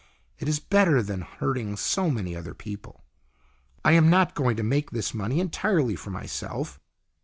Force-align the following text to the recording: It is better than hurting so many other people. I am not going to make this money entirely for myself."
It 0.39 0.47
is 0.49 0.59
better 0.59 1.03
than 1.03 1.21
hurting 1.21 1.77
so 1.77 2.09
many 2.09 2.35
other 2.35 2.55
people. 2.55 3.03
I 3.85 3.91
am 3.91 4.09
not 4.09 4.33
going 4.33 4.57
to 4.57 4.63
make 4.63 4.89
this 4.89 5.13
money 5.13 5.39
entirely 5.39 5.95
for 5.95 6.09
myself." 6.09 6.79